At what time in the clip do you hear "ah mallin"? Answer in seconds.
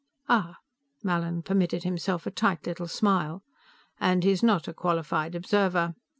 0.27-1.43